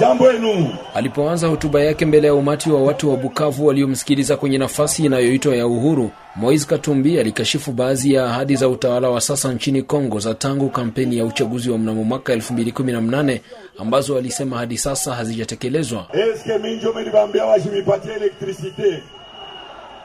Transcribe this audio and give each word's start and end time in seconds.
Jambo 0.00 0.32
yenu. 0.32 0.74
Alipoanza 0.94 1.46
hotuba 1.48 1.80
yake 1.82 2.06
mbele 2.06 2.26
ya 2.26 2.34
umati 2.34 2.70
wa 2.70 2.82
watu 2.82 3.10
wa 3.10 3.16
Bukavu 3.16 3.66
waliomsikiliza 3.66 4.36
kwenye 4.36 4.58
nafasi 4.58 5.04
inayoitwa 5.04 5.56
ya 5.56 5.66
uhuru, 5.66 6.10
Moise 6.36 6.66
Katumbi 6.66 7.20
alikashifu 7.20 7.72
baadhi 7.72 8.14
ya 8.14 8.24
ahadi 8.24 8.56
za 8.56 8.68
utawala 8.68 9.10
wa 9.10 9.20
sasa 9.20 9.52
nchini 9.52 9.82
Kongo 9.82 10.18
za 10.18 10.34
tangu 10.34 10.68
kampeni 10.70 11.18
ya 11.18 11.24
uchaguzi 11.24 11.70
wa 11.70 11.78
mnamo 11.78 12.04
mwaka 12.04 12.34
2018 12.36 13.40
ambazo 13.78 14.16
alisema 14.18 14.56
hadi 14.58 14.78
sasa 14.78 15.14
hazijatekelezwa. 15.14 16.06
Eske 16.12 16.58
minjo 16.58 16.92
milibambia 16.92 17.44
washimipatie 17.44 18.12
elektrisite 18.14 19.02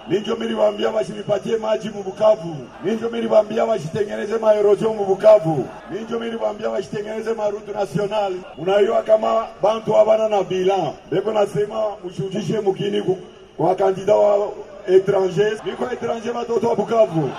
ninjo 0.07 0.35
miliwambia 0.35 0.89
washimipatie 0.89 1.57
maji 1.57 1.89
mu 1.89 2.03
Bukavu, 2.03 2.55
ninjo 2.83 3.09
miliwambia 3.09 3.65
washitengeneze 3.65 4.37
maerozio 4.37 4.93
mu 4.93 5.17
ninjo 5.91 6.19
miliwambia 6.19 6.69
washitengeneze 6.69 7.33
marutu 7.33 7.71
nasionali. 7.73 8.41
Unaiwa 8.57 9.01
kama 9.03 9.47
bantu 9.61 9.91
habana 9.93 10.29
na 10.29 10.43
bila 10.43 10.93
beko 11.11 11.31
nasema 11.31 11.83
mushujishe 12.03 12.59
mukini 12.59 13.03
kwa 13.57 13.75
kandida 13.75 14.15
wa 14.15 14.49
etranger, 14.87 15.51
niko 15.65 15.85
etranger 15.93 16.33
batoto 16.33 16.69
wa 16.69 16.75
Bukavu. 16.75 17.29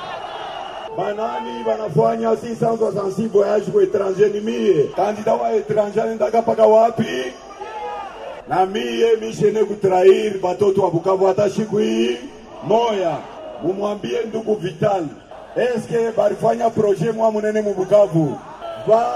Banani 0.96 1.64
banafanya 1.66 2.30
666 2.30 3.28
voyage 3.28 3.70
ku 3.70 3.80
etranger 3.80 4.30
ni 4.30 4.40
mie. 4.40 4.88
Kandida 4.96 5.34
wa 5.34 5.52
etranger 5.52 6.02
anendaka 6.02 6.42
paka 6.42 6.66
wapi? 6.66 7.32
Na 8.48 8.66
mie 8.66 9.16
mishene 9.20 9.64
kutrair 9.64 10.38
batoto 10.40 10.82
wa 10.82 10.90
Bukavu 10.90 11.26
hata 11.26 11.50
siku 11.50 11.78
hii 11.78 12.16
moya. 12.66 13.18
Mumwambie 13.62 14.18
ndugu 14.28 14.54
Vital, 14.54 15.04
eske 15.56 16.12
barifanya 16.16 16.70
proje 16.70 17.12
mwa 17.12 17.30
munene 17.32 17.62
mubukavu 17.62 18.38
ba 18.88 19.06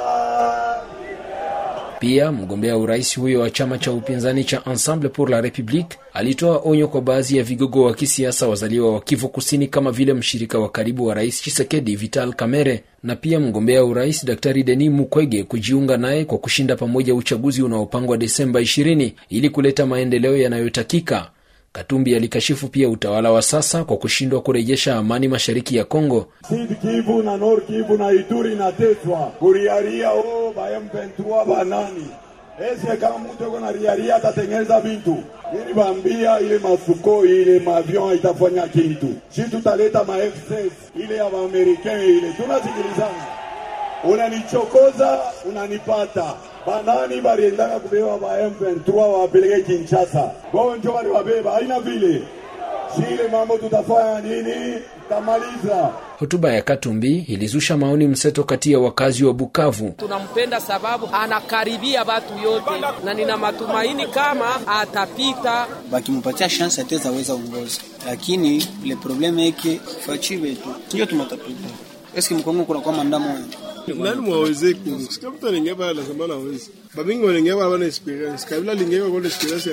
Pia 2.00 2.32
mgombea 2.32 2.76
urais 2.76 3.18
huyo 3.18 3.40
wa 3.40 3.50
chama 3.50 3.78
cha 3.78 3.92
upinzani 3.92 4.44
cha 4.44 4.62
Ensemble 4.66 5.08
pour 5.08 5.30
la 5.30 5.40
Republique 5.40 5.98
alitoa 6.14 6.60
onyo 6.64 6.88
kwa 6.88 7.00
baadhi 7.00 7.36
ya 7.36 7.42
vigogo 7.42 7.84
wa 7.84 7.94
kisiasa 7.94 8.48
wazaliwa 8.48 8.94
wa 8.94 9.00
Kivu 9.00 9.28
Kusini 9.28 9.66
kama 9.66 9.90
vile 9.92 10.12
mshirika 10.14 10.58
wa 10.58 10.68
karibu 10.68 11.06
wa 11.06 11.14
rais 11.14 11.42
Chisekedi 11.42 11.96
Vital 11.96 12.32
Kamerhe 12.34 12.82
na 13.02 13.16
pia 13.16 13.40
mgombea 13.40 13.84
urais 13.84 14.24
Daktari 14.26 14.62
Denis 14.62 14.90
Mukwege 14.90 15.44
kujiunga 15.44 15.96
naye 15.96 16.24
kwa 16.24 16.38
kushinda 16.38 16.76
pamoja 16.76 17.14
uchaguzi 17.14 17.62
unaopangwa 17.62 18.16
Desemba 18.16 18.60
20 18.60 19.12
ili 19.28 19.50
kuleta 19.50 19.86
maendeleo 19.86 20.36
yanayotakika. 20.36 21.30
Katumbi 21.72 22.16
alikashifu 22.16 22.68
pia 22.68 22.88
utawala 22.88 23.30
wa 23.30 23.42
sasa 23.42 23.84
kwa 23.84 23.96
kushindwa 23.96 24.40
kurejesha 24.40 24.96
amani 24.96 25.28
mashariki 25.28 25.76
ya 25.76 25.84
Kongo. 25.84 26.26
Sud 26.48 26.76
Kivu 26.80 27.22
na 27.22 27.36
Nord 27.36 27.66
Kivu 27.66 27.96
na 27.98 28.12
Ituri 28.12 28.52
inateswa. 28.52 29.18
Kuriaria 29.38 30.10
o 30.12 30.52
ba 30.56 30.62
M23 30.70 31.44
banani. 31.48 32.06
Ese 32.72 32.96
kama 32.96 33.18
mtu 33.18 33.44
yuko 33.44 33.60
na 33.60 33.72
riaria 33.72 34.16
atatengeneza 34.16 34.80
vintu 34.80 35.16
ili 35.64 35.74
bambia 35.74 36.40
ile 36.40 36.58
masuko 36.58 37.24
ile 37.26 37.58
mavion 37.60 38.14
itafanya 38.16 38.68
kitu 38.68 39.08
si 39.28 39.42
tutaleta 39.42 40.04
ma 40.04 40.16
F16 40.18 40.70
ile 41.04 41.16
ya 41.16 41.24
Waamerikain 41.24 42.02
ile. 42.18 42.32
Tunasikilizana. 42.32 43.26
Unanichokoza 44.04 45.18
unanipata 45.48 46.34
banani 46.68 47.20
baliendaka 47.20 47.80
kubeba 47.80 48.18
ba 48.18 48.28
M23 48.48 48.92
wapeleke 48.94 49.62
Kinshasa 49.62 50.30
bonjo 50.52 50.92
waliwabeba 50.92 51.50
haina 51.52 51.80
vile 51.80 52.22
shile 52.96 53.28
mambo 53.32 53.58
tutafanya 53.58 54.20
nini 54.20 54.78
Tamaliza. 55.08 55.90
Hotuba 56.18 56.52
ya 56.52 56.62
Katumbi 56.62 57.18
ilizusha 57.28 57.76
maoni 57.76 58.06
mseto 58.06 58.44
kati 58.44 58.72
ya 58.72 58.78
wakazi 58.78 59.24
wa 59.24 59.32
Bukavu. 59.34 59.90
tunampenda 59.96 60.60
sababu 60.60 61.08
anakaribia 61.12 62.02
watu 62.02 62.38
yote, 62.44 62.70
na 63.04 63.14
nina 63.14 63.36
matumaini 63.36 64.06
kama 64.06 64.66
atapita. 64.66 65.66
bakimpatia 65.90 66.48
chance 66.48 66.80
ataweza 66.80 67.10
weza 67.10 67.34
ongoza, 67.34 67.80
lakini 68.06 68.66
le 68.84 68.96
probleme 68.96 69.46
yake 69.46 69.80
fachi 70.06 70.36
wetu 70.36 70.68
ndio 70.92 71.06
tumatapita. 71.06 71.68
eski 72.16 72.34
mkongo 72.34 72.64
kuna 72.64 72.80
kwa 72.80 72.92
manda 72.92 73.18
moya 73.18 73.40
nani 73.94 74.20
mwawezeki 74.20 74.90
sika 75.10 75.30
mtu 75.30 75.48
alingeva 75.48 75.92
lazima 75.92 76.26
nawezi 76.26 76.70
babingi 76.94 77.24
waningeva 77.24 77.68
wana 77.68 77.86
experience 77.86 78.46
kabila 78.46 78.74
lingeva 78.74 79.10
kona 79.10 79.26
experience 79.26 79.70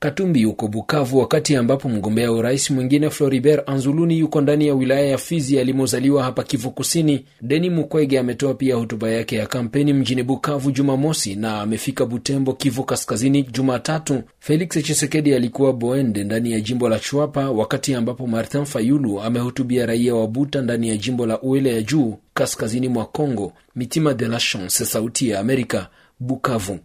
Katumbi 0.00 0.42
yuko 0.42 0.68
Bukavu 0.68 1.18
wakati 1.18 1.56
ambapo 1.56 1.88
mgombea 1.88 2.32
urais 2.32 2.70
mwingine 2.70 3.10
Floribert 3.10 3.68
Anzuluni 3.68 4.18
yuko 4.18 4.40
ndani 4.40 4.66
ya 4.66 4.74
wilaya 4.74 5.06
ya 5.06 5.18
Fizi 5.18 5.58
alimozaliwa 5.58 6.22
hapa 6.22 6.42
Kivu 6.42 6.70
Kusini. 6.70 7.24
Deni 7.42 7.70
Mukwege 7.70 8.18
ametoa 8.18 8.54
pia 8.54 8.74
hotuba 8.74 9.10
yake 9.10 9.36
ya 9.36 9.46
kampeni 9.46 9.92
mjini 9.92 10.22
Bukavu 10.22 10.70
Jumamosi 10.70 11.34
na 11.34 11.60
amefika 11.60 12.06
Butembo, 12.06 12.52
Kivu 12.52 12.84
Kaskazini 12.84 13.42
Jumatatu. 13.42 14.22
Felix 14.38 14.68
Tshisekedi 14.68 15.34
alikuwa 15.34 15.72
Boende 15.72 16.24
ndani 16.24 16.52
ya 16.52 16.60
jimbo 16.60 16.88
la 16.88 16.98
Chwapa, 16.98 17.50
wakati 17.50 17.94
ambapo 17.94 18.26
Martin 18.26 18.64
Fayulu 18.64 19.20
amehutubia 19.20 19.86
raia 19.86 20.14
wa 20.14 20.26
Buta 20.26 20.62
ndani 20.62 20.88
ya 20.88 20.96
jimbo 20.96 21.26
la 21.26 21.40
Uele 21.42 21.74
ya 21.74 21.82
juu 21.82 22.16
kaskazini 22.34 22.88
mwa 22.88 23.04
Congo. 23.04 23.52
Mitima 23.76 24.14
de 24.14 24.28
la 24.28 24.38
Chance, 24.38 24.84
Sauti 24.84 25.28
ya 25.28 25.40
Amerika, 25.40 25.88
Bukavu. 26.20 26.78